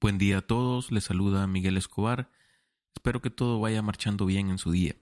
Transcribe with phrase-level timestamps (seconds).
[0.00, 2.30] Buen día a todos, les saluda Miguel Escobar.
[2.94, 4.94] Espero que todo vaya marchando bien en su día.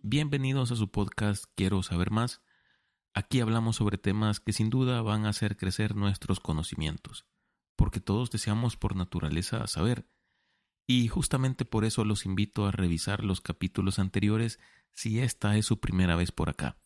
[0.00, 2.40] Bienvenidos a su podcast Quiero saber más.
[3.14, 7.26] Aquí hablamos sobre temas que sin duda van a hacer crecer nuestros conocimientos,
[7.74, 10.08] porque todos deseamos por naturaleza saber.
[10.86, 14.60] Y justamente por eso los invito a revisar los capítulos anteriores
[14.92, 16.78] si esta es su primera vez por acá.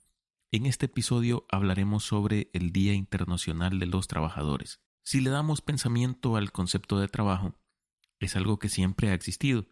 [0.52, 4.80] En este episodio hablaremos sobre el Día Internacional de los Trabajadores.
[5.08, 7.58] Si le damos pensamiento al concepto de trabajo,
[8.20, 9.66] es algo que siempre ha existido.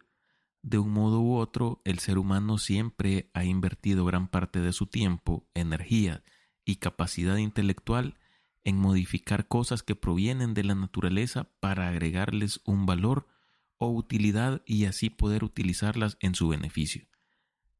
[0.63, 4.87] De un modo u otro, el ser humano siempre ha invertido gran parte de su
[4.87, 6.23] tiempo, energía
[6.65, 8.17] y capacidad intelectual
[8.63, 13.27] en modificar cosas que provienen de la naturaleza para agregarles un valor
[13.77, 17.05] o utilidad y así poder utilizarlas en su beneficio.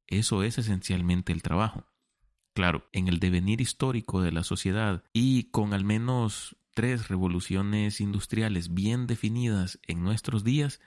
[0.05, 1.87] Eso es esencialmente el trabajo.
[2.53, 8.71] Claro, en el devenir histórico de la sociedad y con al menos tres revoluciones industriales
[8.71, 10.79] bien definidas en nuestros días,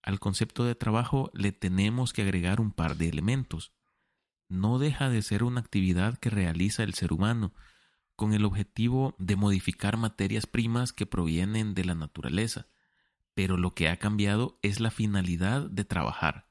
[0.00, 3.74] al concepto de trabajo le tenemos que agregar un par de elementos.
[4.48, 7.52] No deja de ser una actividad que realiza el ser humano,
[8.16, 12.68] con el objetivo de modificar materias primas que provienen de la naturaleza.
[13.34, 16.48] Pero lo que ha cambiado es la finalidad de trabajar,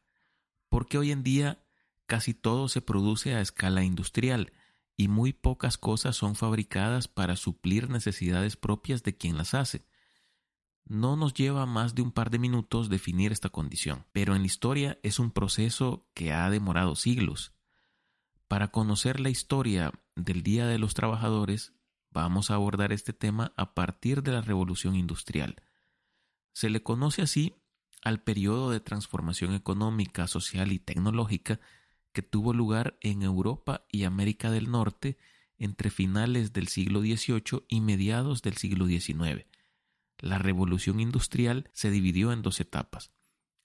[0.70, 1.66] porque hoy en día
[2.06, 4.54] casi todo se produce a escala industrial,
[4.96, 9.86] y muy pocas cosas son fabricadas para suplir necesidades propias de quien las hace.
[10.86, 14.48] No nos lleva más de un par de minutos definir esta condición, pero en la
[14.48, 17.54] historia es un proceso que ha demorado siglos.
[18.48, 21.74] Para conocer la historia del Día de los Trabajadores,
[22.12, 25.56] vamos a abordar este tema a partir de la Revolución Industrial.
[26.54, 27.56] Se le conoce así
[28.04, 31.60] al periodo de transformación económica, social y tecnológica
[32.14, 35.18] que tuvo lugar en Europa y América del Norte
[35.58, 39.46] entre finales del siglo XVIII y mediados del siglo XIX.
[40.20, 43.12] La revolución industrial se dividió en dos etapas,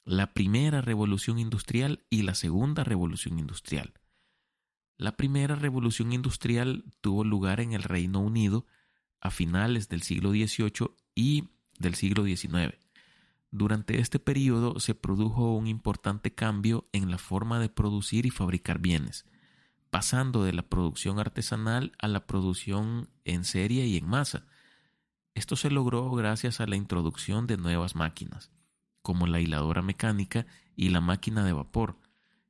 [0.05, 3.93] la primera revolución industrial y la segunda revolución industrial.
[4.97, 8.67] La primera revolución industrial tuvo lugar en el Reino Unido
[9.21, 12.77] a finales del siglo XVIII y del siglo XIX.
[13.51, 18.79] Durante este periodo se produjo un importante cambio en la forma de producir y fabricar
[18.79, 19.25] bienes,
[19.91, 24.47] pasando de la producción artesanal a la producción en serie y en masa.
[25.35, 28.51] Esto se logró gracias a la introducción de nuevas máquinas,
[29.01, 31.97] como la hiladora mecánica y la máquina de vapor,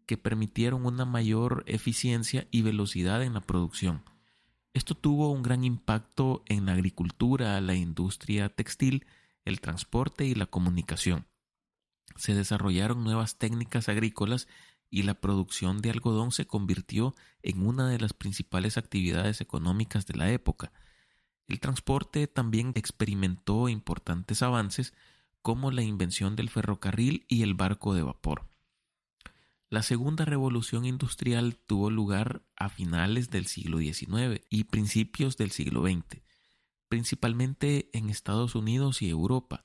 [0.07, 4.03] que permitieron una mayor eficiencia y velocidad en la producción.
[4.75, 9.07] Esto tuvo un gran impacto en la agricultura, la industria textil
[9.49, 11.27] el transporte y la comunicación.
[12.17, 14.49] Se desarrollaron nuevas técnicas agrícolas
[14.91, 20.15] y la producción de algodón se convirtió en una de las principales actividades económicas de
[20.15, 20.73] la época.
[21.47, 24.95] El transporte también experimentó importantes avances
[25.43, 28.49] como la invención del ferrocarril y el barco de vapor.
[29.71, 35.83] La segunda revolución industrial tuvo lugar a finales del siglo XIX y principios del siglo
[35.83, 36.28] XX
[36.88, 39.65] principalmente en Estados Unidos y Europa.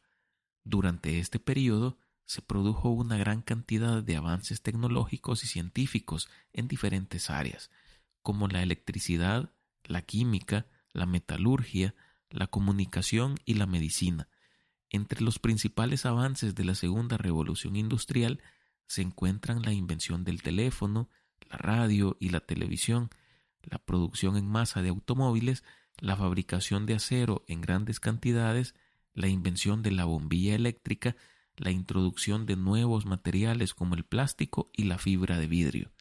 [0.63, 7.29] Durante este periodo se produjo una gran cantidad de avances tecnológicos y científicos en diferentes
[7.29, 7.69] áreas,
[8.21, 9.51] como la electricidad,
[9.83, 11.95] la química, la metalurgia,
[12.29, 14.29] la comunicación y la medicina.
[14.89, 18.41] Entre los principales avances de la segunda revolución industrial
[18.87, 21.09] se encuentran la invención del teléfono,
[21.49, 23.09] la radio y la televisión,
[23.63, 25.63] la producción en masa de automóviles
[25.99, 28.75] la fabricación de acero en grandes cantidades,
[29.13, 31.15] la invención de la bombilla eléctrica,
[31.55, 35.91] la introducción de nuevos materiales como el plástico y la fibra de vidrio.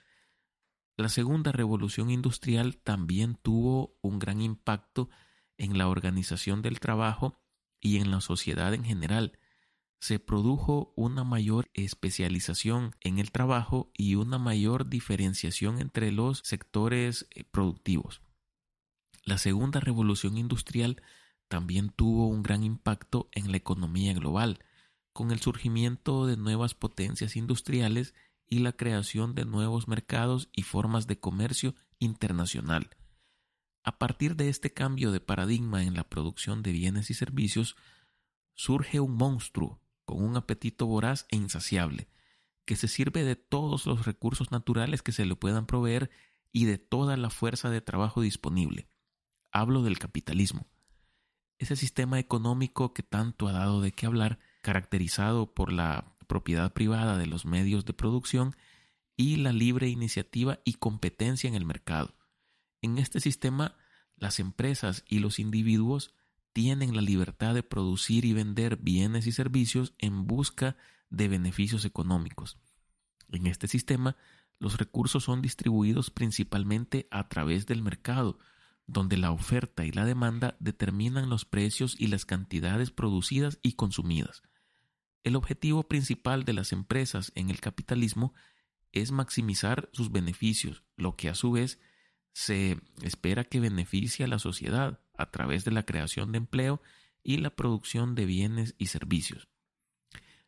[0.97, 5.09] La segunda revolución industrial también tuvo un gran impacto
[5.57, 7.41] en la organización del trabajo
[7.81, 9.39] y en la sociedad en general.
[10.01, 17.27] Se produjo una mayor especialización en el trabajo y una mayor diferenciación entre los sectores
[17.31, 18.21] eh, productivos.
[19.25, 21.03] La segunda revolución industrial
[21.49, 24.65] también tuvo un gran impacto en la economía global,
[25.13, 28.15] con el surgimiento de nuevas potencias industriales
[28.47, 32.91] y la creación de nuevos mercados y formas de comercio internacional.
[33.85, 37.77] A partir de este cambio de paradigma en la producción de bienes y servicios,
[38.55, 42.09] surge un monstruo con un apetito voraz e insaciable,
[42.65, 46.11] que se sirve de todos los recursos naturales que se le puedan proveer
[46.53, 48.89] y de toda la fuerza de trabajo disponible.
[49.53, 50.67] Hablo del capitalismo.
[51.59, 57.19] Ese sistema económico que tanto ha dado de qué hablar, caracterizado por la propiedad privada
[57.19, 58.57] de los medios de producción
[59.15, 62.15] y la libre iniciativa y competencia en el mercado.
[62.81, 63.77] En este sistema,
[64.17, 66.15] las empresas y los individuos
[66.55, 70.79] tienen la libertad de producir y vender bienes y servicios en busca
[71.11, 72.59] de beneficios económicos.
[73.29, 74.17] En este sistema,
[74.59, 78.39] los recursos son distribuidos principalmente a través del mercado,
[78.87, 84.43] donde la oferta y la demanda determinan los precios y las cantidades producidas y consumidas.
[85.25, 88.35] El objetivo principal de las empresas en el capitalismo
[88.91, 91.81] es maximizar sus beneficios, lo que a su vez
[92.33, 96.83] se espera que beneficie a la sociedad a través de la creación de empleo
[97.23, 99.49] y la producción de bienes y servicios.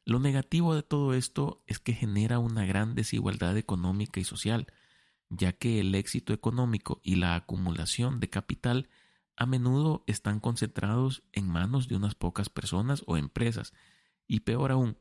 [0.05, 4.67] Lo negativo de todo esto es que genera una gran desigualdad económica y social,
[5.31, 8.89] ya que el éxito económico y la acumulación de capital
[9.37, 13.73] a menudo están concentrados en manos de unas pocas personas o empresas,
[14.27, 14.97] y peor aún,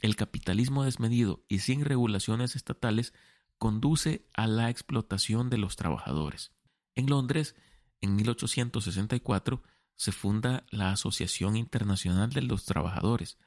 [0.00, 3.14] el capitalismo desmedido y sin regulaciones estatales
[3.58, 6.52] conduce a la explotación de los trabajadores.
[6.94, 7.54] En Londres,
[8.00, 9.62] en 1864,
[9.96, 13.38] se funda la Asociación Internacional de los Trabajadores,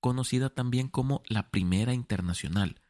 [0.00, 2.80] conocida también como la Primera Internacional,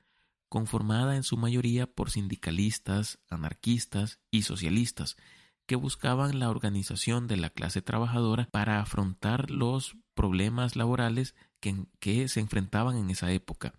[0.57, 5.19] conformada en su mayoría por sindicalistas, anarquistas y socialistas,
[5.67, 12.27] que buscaban la organización de la clase trabajadora para afrontar los problemas laborales que, que,
[12.29, 13.75] se enfrentaban en esa época.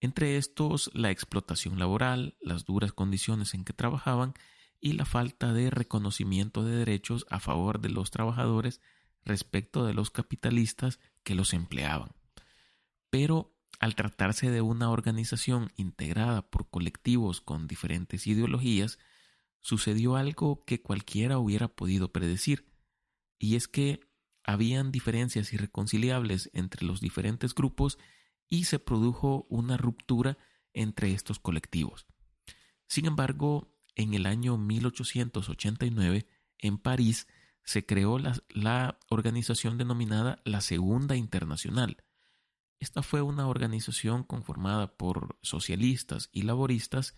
[0.00, 4.32] Entre estos, la explotación laboral, las duras condiciones en que trabajaban
[4.80, 8.80] y la falta de reconocimiento de derechos a favor de los trabajadores
[9.26, 12.12] respecto de los capitalistas que los empleaban.
[13.10, 18.98] Pero al tratarse de una organización integrada por colectivos con diferentes ideologías,
[19.60, 22.66] sucedió algo que cualquiera hubiera podido predecir,
[23.38, 24.00] y es que
[24.44, 27.98] habían diferencias irreconciliables entre los diferentes grupos
[28.48, 30.38] y se produjo una ruptura
[30.72, 32.06] entre estos colectivos.
[32.86, 36.26] Sin embargo, en el año 1889,
[36.58, 37.28] en París,
[37.64, 42.02] se creó la, la, organización denominada la Segunda Internacional,
[42.80, 47.14] esta fue una organización conformada por socialistas y laboristas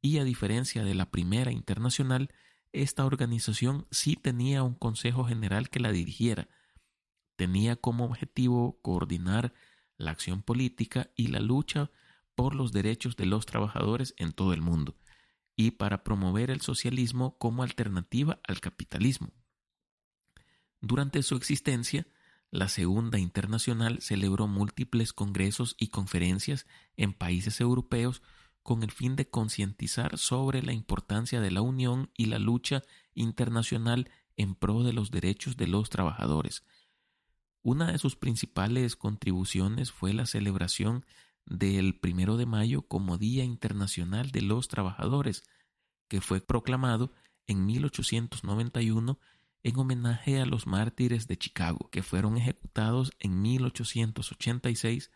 [0.00, 2.32] y a diferencia de la primera internacional,
[2.72, 6.48] esta organización sí tenía un Consejo General que la dirigiera.
[7.34, 9.52] Tenía como objetivo coordinar
[9.96, 11.90] la acción política y la lucha
[12.36, 14.96] por los derechos de los trabajadores en todo el mundo
[15.56, 19.32] y para promover el socialismo como alternativa al capitalismo.
[20.80, 22.06] Durante su existencia,
[22.50, 26.66] la Segunda Internacional celebró múltiples congresos y conferencias
[26.96, 28.22] en países europeos
[28.62, 32.82] con el fin de concientizar sobre la importancia de la unión y la lucha
[33.14, 36.64] internacional en pro de los derechos de los trabajadores.
[37.62, 41.04] Una de sus principales contribuciones fue la celebración
[41.46, 45.44] del primero de mayo como Día Internacional de los Trabajadores,
[46.08, 47.12] que fue proclamado
[47.46, 49.18] en 1891
[49.62, 55.10] en homenaje a los mártires de Chicago, que fueron ejecutados en 1886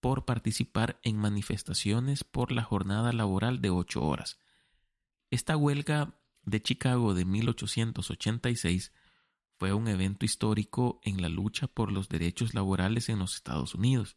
[0.00, 4.38] por participar en manifestaciones por la jornada laboral de ocho horas.
[5.30, 8.92] Esta huelga de Chicago de 1886
[9.58, 14.16] fue un evento histórico en la lucha por los derechos laborales en los Estados Unidos,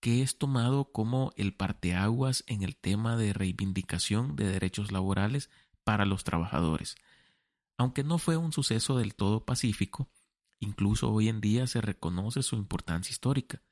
[0.00, 5.50] que es tomado como el parteaguas en el tema de reivindicación de derechos laborales
[5.82, 6.96] para los trabajadores.
[7.76, 10.08] Aunque no fue un suceso del todo pacífico,
[10.60, 13.62] incluso hoy en día se reconoce su importancia histórica.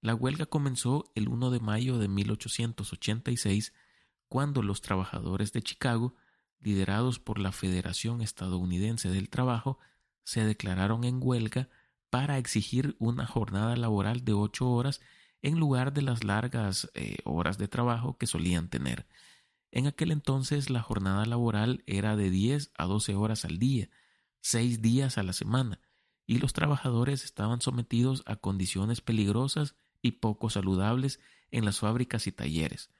[0.00, 3.72] La huelga comenzó el 1 de mayo de 1886,
[4.28, 6.14] cuando los trabajadores de Chicago,
[6.60, 9.78] liderados por la Federación Estadounidense del Trabajo,
[10.24, 11.68] se declararon en huelga
[12.10, 15.00] para exigir una jornada laboral de ocho horas
[15.42, 19.06] en lugar de las largas eh, horas de trabajo que solían tener.
[19.70, 23.90] En aquel entonces la jornada laboral era de 10 a 12 horas al día,
[24.40, 25.80] seis días a la semana,
[26.26, 31.20] y los trabajadores estaban sometidos a condiciones peligrosas y poco saludables
[31.50, 32.90] en las fábricas y talleres.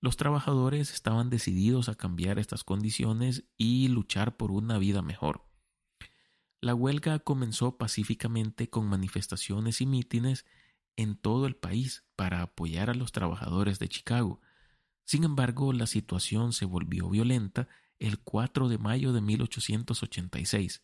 [0.00, 5.46] Los trabajadores estaban decididos a cambiar estas condiciones y luchar por una vida mejor.
[6.60, 10.44] La huelga comenzó pacíficamente con manifestaciones y mítines
[10.96, 14.40] en todo el país para apoyar a los trabajadores de Chicago,
[15.04, 17.68] sin embargo, la situación se volvió violenta
[17.98, 20.82] el 4 de mayo de 1886,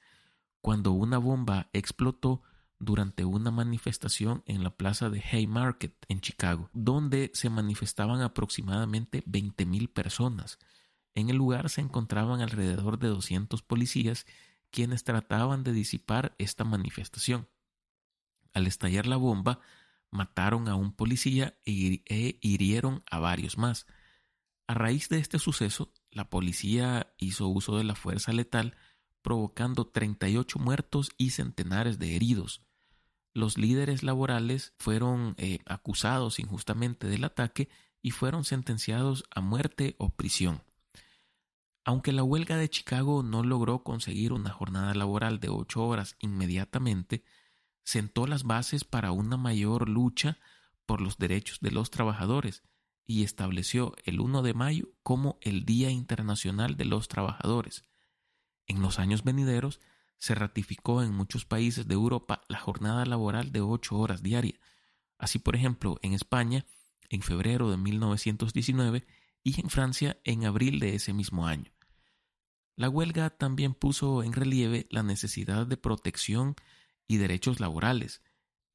[0.60, 2.42] cuando una bomba explotó
[2.78, 9.92] durante una manifestación en la plaza de Haymarket en Chicago, donde se manifestaban aproximadamente 20.000
[9.92, 10.58] personas.
[11.14, 14.26] En el lugar se encontraban alrededor de 200 policías
[14.70, 17.48] quienes trataban de disipar esta manifestación.
[18.52, 19.60] Al estallar la bomba,
[20.10, 23.86] mataron a un policía e, hirieron a varios más.
[24.68, 28.76] A raíz de este suceso, la policía hizo uso de la fuerza letal,
[29.22, 32.60] provocando 38 muertos y centenares de heridos.
[33.32, 37.70] Los líderes laborales fueron eh, acusados injustamente del ataque
[38.02, 40.62] y fueron sentenciados a muerte o prisión.
[41.86, 47.24] Aunque la huelga de Chicago no logró conseguir una jornada laboral de ocho horas inmediatamente,
[47.84, 50.38] sentó las bases para una mayor lucha
[50.84, 52.64] por los derechos de los trabajadores
[53.08, 57.84] y estableció el 1 de mayo como el Día Internacional de los Trabajadores.
[58.66, 59.80] En los años venideros
[60.18, 64.60] se ratificó en muchos países de Europa la jornada laboral de ocho horas diarias.
[65.16, 66.66] Así, por ejemplo, en España,
[67.08, 69.06] en febrero de 1919
[69.42, 71.72] y en Francia en abril de ese mismo año.
[72.76, 76.56] La huelga también puso en relieve la necesidad de protección
[77.06, 78.20] y derechos laborales,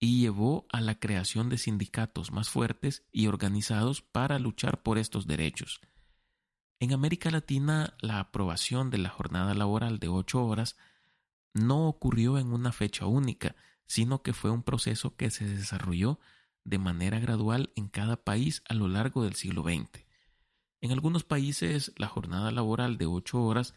[0.03, 5.27] y llevó a la creación de sindicatos más fuertes y organizados para luchar por estos
[5.27, 5.79] derechos.
[6.81, 10.75] En América Latina, la aprobación de la jornada laboral de ocho horas
[11.53, 13.55] no ocurrió en una fecha única,
[13.85, 16.19] sino que fue un proceso que se desarrolló
[16.65, 20.05] de manera gradual en cada país a lo largo del siglo XX.
[20.81, 23.73] En algunos países, la jornada laboral de ocho horas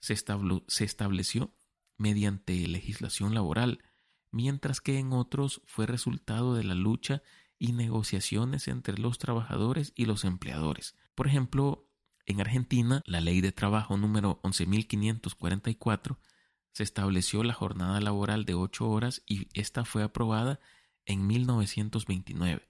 [0.00, 1.54] se, estableció
[1.98, 3.84] mediante legislación laboral,
[4.30, 7.22] mientras que en otros fue resultado de la lucha
[7.58, 10.94] y negociaciones entre los trabajadores y los empleadores.
[11.14, 11.88] Por ejemplo,
[12.26, 16.18] en Argentina, la ley de trabajo número 11.544
[16.72, 20.60] se estableció la jornada laboral de ocho horas y esta fue aprobada
[21.06, 22.68] en 1929.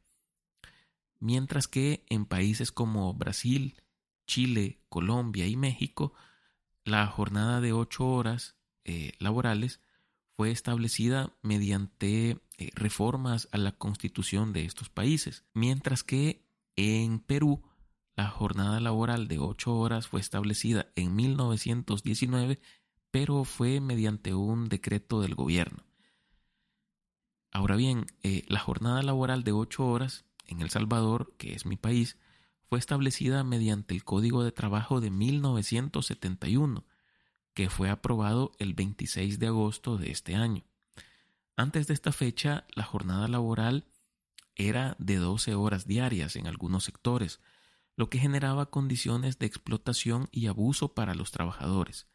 [1.19, 3.83] Mientras que en países como Brasil,
[4.27, 6.15] Chile, Colombia y México,
[6.85, 9.81] la jornada de ocho horas eh, laborales
[10.39, 17.65] fue establecida mediante eh, reformas a la constitución de estos países, mientras que en Perú
[18.15, 22.61] la jornada laboral de ocho horas fue establecida en 1919,
[23.11, 25.85] pero fue mediante un decreto del gobierno.
[27.51, 31.77] Ahora bien, eh, la jornada laboral de ocho horas en El Salvador, que es mi
[31.77, 32.17] país,
[32.69, 36.85] fue establecida mediante el Código de Trabajo de 1971
[37.59, 40.63] que fue aprobado el 26 de agosto de este año.
[41.57, 43.85] Antes de esta fecha, la jornada laboral
[44.55, 47.41] era de 12 horas diarias en algunos sectores,
[47.97, 52.07] lo que generaba condiciones de explotación y abuso para los trabajadores.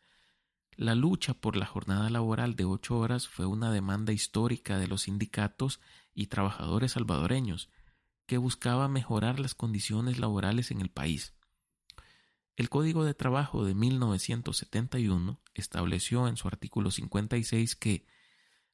[0.78, 5.02] La lucha por la jornada laboral de 8 horas fue una demanda histórica de los
[5.02, 5.82] sindicatos
[6.14, 7.70] y trabajadores salvadoreños,
[8.28, 11.34] que buscaba mejorar las condiciones laborales en el país.
[12.56, 18.06] El Código de Trabajo de 1971 estableció en su artículo 56 que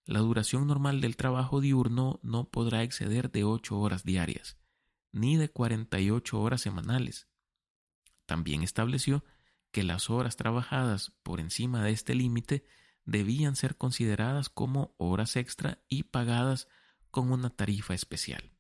[0.04, 4.58] la duración normal del trabajo diurno no podrá exceder de 8 horas diarias,
[5.14, 7.30] ni de 48 horas semanales.
[8.26, 9.24] También estableció
[9.72, 12.66] que las horas trabajadas por encima de este límite
[13.06, 16.68] debían ser consideradas como horas extra y pagadas
[17.12, 18.52] con una tarifa especial.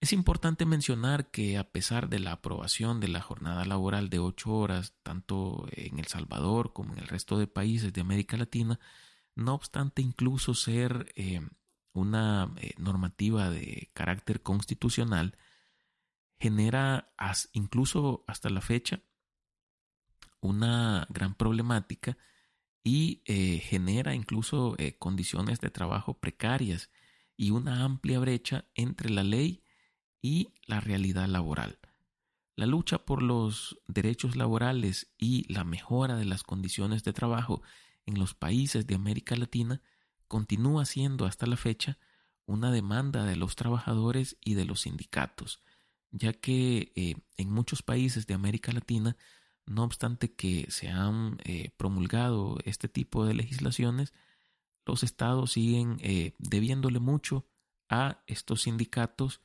[0.00, 4.52] Es importante mencionar que a pesar de la aprobación de la jornada laboral de ocho
[4.54, 8.78] horas, tanto en El Salvador como en el resto de países de América Latina,
[9.34, 11.40] no obstante incluso ser eh,
[11.92, 15.36] una eh, normativa de carácter constitucional,
[16.38, 17.12] genera
[17.52, 19.00] incluso hasta la fecha
[20.40, 22.16] una gran problemática
[22.84, 26.90] y eh, genera incluso condiciones de trabajo precarias
[27.36, 29.64] y una amplia brecha entre la ley
[30.20, 31.78] y la realidad laboral.
[32.56, 37.62] La lucha por los derechos laborales y la mejora de las condiciones de trabajo
[38.04, 39.80] en los países de América Latina
[40.26, 41.98] continúa siendo hasta la fecha
[42.46, 45.60] una demanda de los trabajadores y de los sindicatos,
[46.10, 49.16] ya que eh, en muchos países de América Latina,
[49.66, 54.14] no obstante que se han eh, promulgado este tipo de legislaciones,
[54.86, 57.46] los estados siguen eh, debiéndole mucho
[57.90, 59.42] a estos sindicatos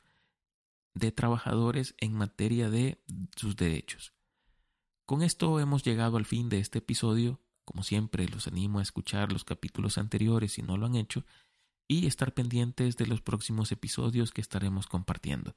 [0.94, 3.02] de trabajadores en materia de
[3.36, 4.12] sus derechos.
[5.06, 7.40] Con esto hemos llegado al fin de este episodio.
[7.64, 11.24] Como siempre, los animo a escuchar los capítulos anteriores si no lo han hecho
[11.86, 15.54] y estar pendientes de los próximos episodios que estaremos compartiendo.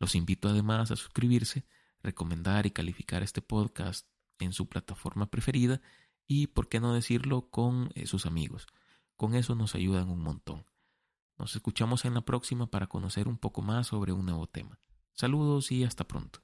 [0.00, 1.64] Los invito además a suscribirse,
[2.02, 5.80] recomendar y calificar este podcast en su plataforma preferida
[6.26, 8.66] y, por qué no decirlo, con eh, sus amigos.
[9.16, 10.66] Con eso nos ayudan un montón.
[11.38, 14.78] Nos escuchamos en la próxima para conocer un poco más sobre un nuevo tema.
[15.12, 16.43] Saludos y hasta pronto.